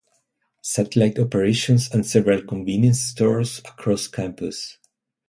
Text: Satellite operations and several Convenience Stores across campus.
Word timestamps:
Satellite 0.63 1.19
operations 1.19 1.91
and 1.93 2.03
several 2.03 2.41
Convenience 2.41 2.99
Stores 3.01 3.59
across 3.59 4.07
campus. 4.07 4.79